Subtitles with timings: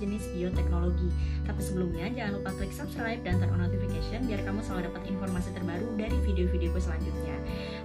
[0.00, 1.08] bioteknologi.
[1.48, 5.48] Tapi sebelumnya jangan lupa klik subscribe dan turn on notification biar kamu selalu dapat informasi
[5.56, 7.36] terbaru dari video-videoku selanjutnya.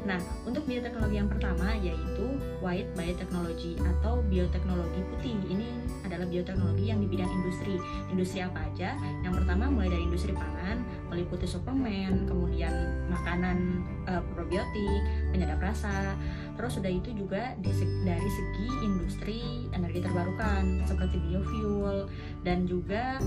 [0.03, 2.25] Nah, untuk bioteknologi yang pertama yaitu
[2.61, 5.35] white biotechnology atau bioteknologi putih.
[5.49, 5.67] Ini
[6.05, 7.75] adalah bioteknologi yang di bidang industri.
[8.13, 8.97] Industri apa aja?
[9.25, 12.71] Yang pertama mulai dari industri pangan, meliputi suplemen, kemudian
[13.09, 15.01] makanan e, probiotik,
[15.33, 16.13] penyedap rasa.
[16.59, 19.41] Terus sudah itu juga dari segi industri
[20.01, 22.09] terbarukan seperti biofuel
[22.41, 23.21] dan juga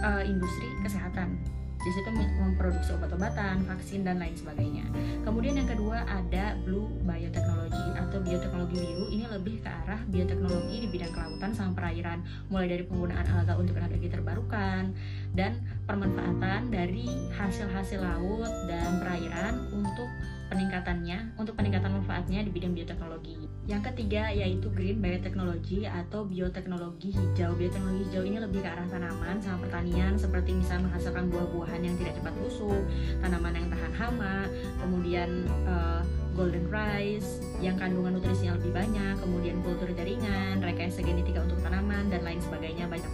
[0.00, 1.40] e, industri kesehatan
[1.80, 4.84] di situ memproduksi obat-obatan, vaksin dan lain sebagainya.
[5.24, 9.08] Kemudian yang kedua ada blue biotechnology atau bioteknologi biru.
[9.08, 12.20] Ini lebih ke arah bioteknologi di bidang kelautan sama perairan,
[12.52, 14.92] mulai dari penggunaan alga untuk energi terbarukan
[15.32, 15.56] dan
[15.90, 20.06] permanfaatan dari hasil-hasil laut dan perairan untuk
[20.50, 23.38] peningkatannya untuk peningkatan manfaatnya di bidang bioteknologi.
[23.66, 27.54] Yang ketiga yaitu green biotechnology atau bioteknologi hijau.
[27.54, 32.18] Bioteknologi hijau ini lebih ke arah tanaman sama pertanian seperti misalnya menghasilkan buah-buahan yang tidak
[32.18, 32.82] cepat busuk,
[33.22, 34.36] tanaman yang tahan hama,
[34.82, 35.30] kemudian
[35.70, 36.02] uh,
[36.34, 42.26] golden rice yang kandungan nutrisinya lebih banyak, kemudian kultur jaringan, rekayasa genetika untuk tanaman dan
[42.26, 43.10] lain sebagainya banyak.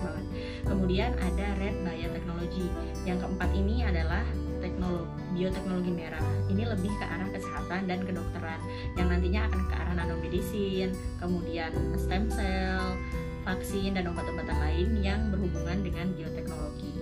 [0.86, 2.70] Kemudian ada red biotechnology.
[3.02, 4.22] Yang keempat ini adalah
[4.62, 6.22] teknologi bioteknologi merah.
[6.46, 8.62] Ini lebih ke arah kesehatan dan kedokteran.
[8.94, 12.94] Yang nantinya akan ke arah nanomedicine kemudian stem cell
[13.42, 16.94] vaksin dan obat-obatan lain yang berhubungan dengan bioteknologi.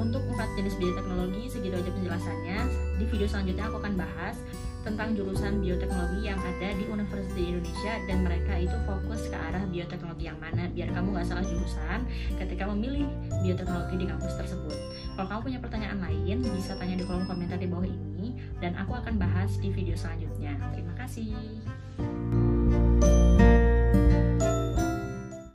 [0.00, 2.58] Untuk empat jenis bioteknologi segitu aja penjelasannya.
[2.96, 4.40] Di video selanjutnya aku akan bahas
[4.86, 10.30] tentang jurusan bioteknologi yang ada di Universitas Indonesia dan mereka itu fokus ke arah bioteknologi
[10.30, 12.06] yang mana biar kamu gak salah jurusan
[12.38, 13.10] ketika memilih
[13.42, 14.78] bioteknologi di kampus tersebut.
[15.18, 18.94] Kalau kamu punya pertanyaan lain bisa tanya di kolom komentar di bawah ini dan aku
[18.94, 20.54] akan bahas di video selanjutnya.
[20.70, 21.34] Terima kasih.